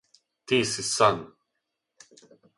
Ти 0.47 0.57
си 0.71 0.83
сан. 0.95 1.17